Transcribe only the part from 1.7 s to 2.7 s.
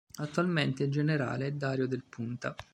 Del Punta.